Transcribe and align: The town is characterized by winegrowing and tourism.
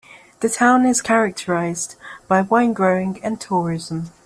The 0.39 0.49
town 0.49 0.87
is 0.87 0.99
characterized 0.99 1.95
by 2.27 2.41
winegrowing 2.41 3.19
and 3.23 3.39
tourism. 3.39 4.09